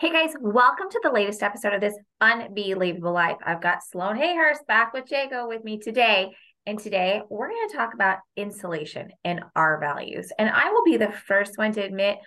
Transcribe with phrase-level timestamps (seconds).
[0.00, 3.38] Hey guys, welcome to the latest episode of this unbelievable life.
[3.44, 6.36] I've got Sloane Hayhurst back with Jagoe with me today.
[6.66, 10.30] And today we're going to talk about insulation and R values.
[10.38, 12.18] And I will be the first one to admit,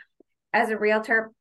[0.51, 1.31] as a realtor,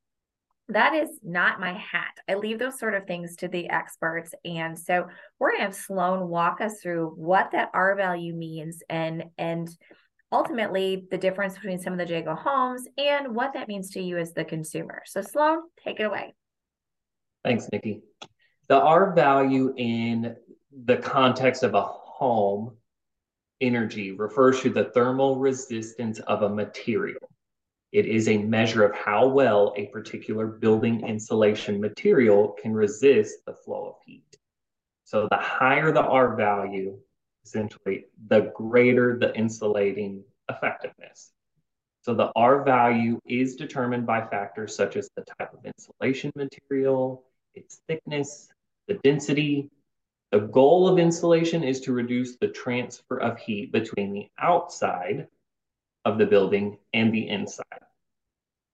[0.69, 2.14] that is not my hat.
[2.29, 4.32] I leave those sort of things to the experts.
[4.44, 5.08] And so
[5.40, 9.68] we're going to have Sloane walk us through what that R value means and and
[10.32, 14.18] ultimately the difference between some of the Jagoe homes and what that means to you
[14.18, 15.02] as the consumer.
[15.06, 16.34] So, Sloane, take it away.
[17.44, 18.02] Thanks, Nikki.
[18.68, 20.36] The R value in
[20.85, 22.76] the context of a home
[23.61, 27.30] energy refers to the thermal resistance of a material.
[27.93, 33.55] It is a measure of how well a particular building insulation material can resist the
[33.55, 34.36] flow of heat.
[35.05, 36.98] So the higher the R value,
[37.50, 41.33] essentially, the greater the insulating effectiveness.
[42.03, 47.25] So the R value is determined by factors such as the type of insulation material,
[47.55, 48.48] its thickness,
[48.89, 49.69] the density.
[50.30, 55.27] The goal of insulation is to reduce the transfer of heat between the outside
[56.05, 57.64] of the building and the inside.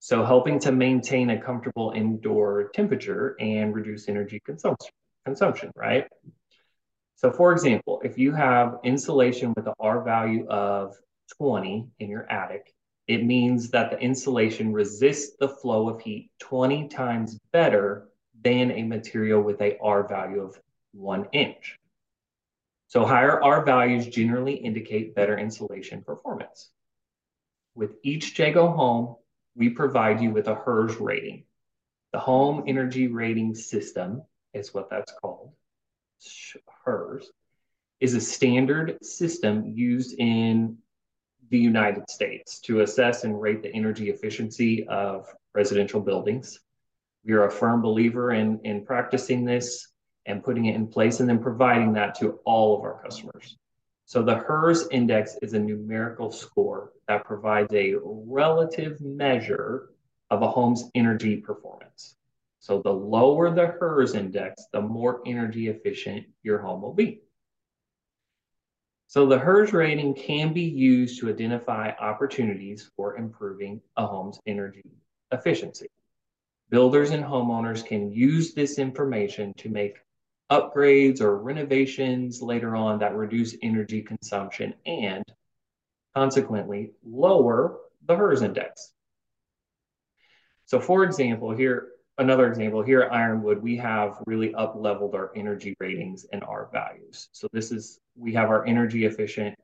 [0.00, 4.93] So helping to maintain a comfortable indoor temperature and reduce energy consumption,
[5.25, 6.06] consumption right?
[7.17, 10.95] So for example, if you have insulation with an R value of
[11.39, 12.75] 20 in your attic,
[13.09, 18.09] it means that the insulation resists the flow of heat 20 times better
[18.42, 20.61] than a material with a R value of
[20.92, 21.78] one inch.
[22.89, 26.70] So higher R values generally indicate better insulation performance.
[27.75, 29.17] With each Jagoe home,
[29.55, 31.44] we provide you with a HERS rating.
[32.12, 34.22] The Home Energy Rating System
[34.53, 35.53] is what that's called.
[36.84, 37.31] HERS
[38.00, 40.78] is a standard system used in
[41.50, 46.61] the United States to assess and rate the energy efficiency of residential buildings.
[47.25, 49.89] We are a firm believer in, in practicing this
[50.27, 53.56] and putting it in place and then providing that to all of our customers.
[54.05, 59.91] So the HERS index is a numerical score that provides a relative measure
[60.31, 62.16] of a home's energy performance.
[62.66, 67.21] So the lower the HERS index, the more energy efficient your home will be.
[69.06, 74.82] So the HERS rating can be used to identify opportunities for improving a home's energy
[75.31, 75.87] efficiency.
[76.69, 79.98] Builders and homeowners can use this information to make
[80.50, 85.22] upgrades or renovations later on that reduce energy consumption and
[86.16, 88.93] consequently lower the HERS index.
[90.65, 95.31] So for example, here, another example, here at Ironwood, we have really up leveled our
[95.37, 97.28] energy ratings and R values.
[97.32, 99.56] So this is we have our energy efficient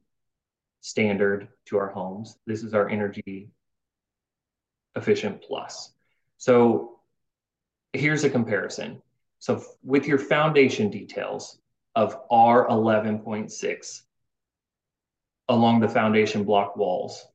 [0.80, 2.36] standard to our homes.
[2.46, 3.50] This is our energy
[4.96, 5.92] efficient plus.
[6.36, 6.98] So
[7.92, 9.00] here's a comparison.
[9.38, 11.58] So with your foundation details
[11.94, 14.02] of R11.6
[15.48, 17.26] along the foundation block walls,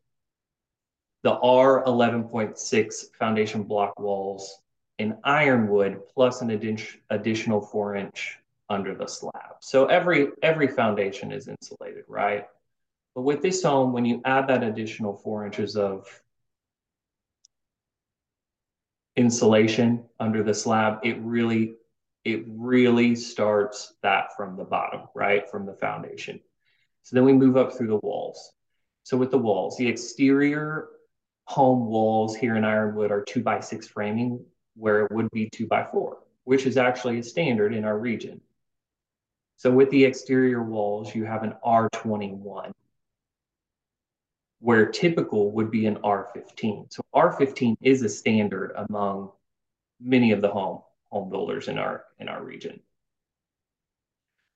[1.24, 4.60] the R11.6 foundation block walls
[4.98, 6.50] in ironwood plus an
[7.10, 9.56] additional four inch under the slab.
[9.62, 12.46] So every every foundation is insulated, right?
[13.16, 16.08] But with this home, when you add that additional four inches of
[19.16, 21.76] insulation under the slab, it really
[22.26, 25.50] it really starts that from the bottom, right?
[25.50, 26.40] From the foundation.
[27.04, 28.52] So then we move up through the walls.
[29.04, 30.90] So with the walls, the exterior
[31.46, 34.44] home walls here in Ironwood are two by six framing,
[34.78, 38.42] where it would be two by four, which is actually a standard in our region.
[39.58, 42.72] So with the exterior walls, you have an R21,
[44.60, 46.94] where typical would be an R15.
[46.94, 49.32] So R15 is a standard among
[50.00, 52.80] many of the home home builders in our in our region.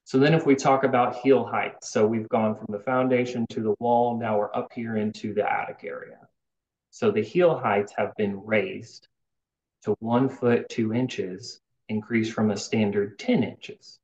[0.04, 3.62] So then if we talk about heel height, so we've gone from the foundation to
[3.62, 6.18] the wall, now we're up here into the attic area.
[6.90, 9.08] So the heel heights have been raised
[9.84, 14.00] to one foot, two inches, increase from a standard 10 inches.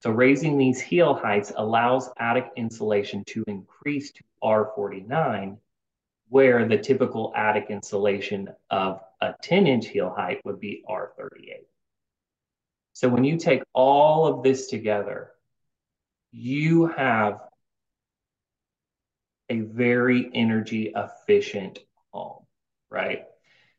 [0.00, 5.58] So raising these heel heights allows attic insulation to increase to R49,
[6.28, 11.64] where the typical attic insulation of a 10 inch heel height would be R38.
[12.92, 15.30] So when you take all of this together,
[16.30, 17.40] you have
[19.48, 21.78] a very energy efficient
[22.12, 22.44] home,
[22.90, 23.24] right?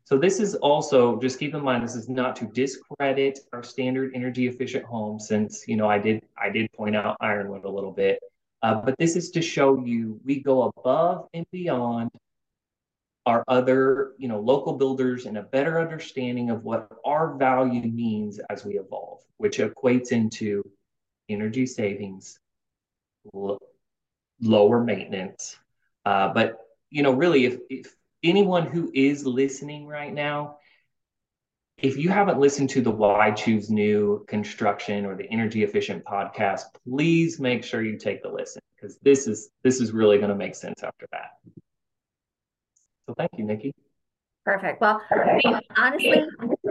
[0.10, 4.12] So this is also, just keep in mind, this is not to discredit our standard
[4.16, 7.92] energy efficient home since, you know, I did, I did point out Ironwood a little
[7.92, 8.20] bit,
[8.64, 12.10] uh, but this is to show you we go above and beyond
[13.28, 18.40] our other, you know, local builders and a better understanding of what R value means
[18.50, 20.64] as we evolve, which equates into
[21.30, 22.40] energy savings,
[24.42, 25.56] lower maintenance.
[26.04, 30.57] Uh, but you know, really, if, if anyone who is listening right now,
[31.77, 36.63] if you haven't listened to the Why Choose New construction or the energy efficient podcast,
[36.88, 40.36] please make sure you take the listen because this is this is really going to
[40.36, 41.38] make sense after that.
[43.07, 43.74] So thank you, Nikki.
[44.45, 44.81] Perfect.
[44.81, 46.24] Well, I mean, honestly,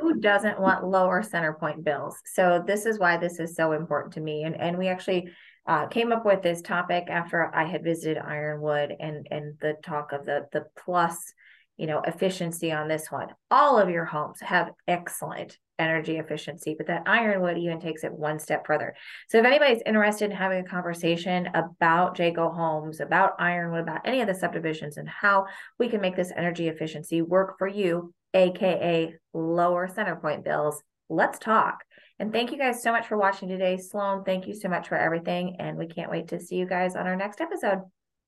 [0.09, 2.17] who doesn't want lower CenterPoint bills?
[2.25, 4.45] So this is why this is so important to me.
[4.45, 5.31] And and we actually
[5.67, 10.13] uh, came up with this topic after I had visited Ironwood and and the talk
[10.13, 11.33] of the the plus
[11.79, 13.29] you know, efficiency on this one.
[13.53, 18.41] All of your homes have excellent energy efficiency, but that Ironwood even takes it one
[18.41, 18.97] step further.
[19.29, 24.21] So if anybody's interested in having a conversation about Jagoe Homes, about Ironwood, about any
[24.21, 25.47] of the subdivisions and how
[25.79, 31.85] we can make this energy efficiency work for you, aka lower CenterPoint bills, let's talk.
[32.19, 33.77] And thank you guys so much for watching today.
[33.77, 35.57] Sloane, thank you so much for everything.
[35.59, 37.83] And we can't wait to see you guys on our next episode.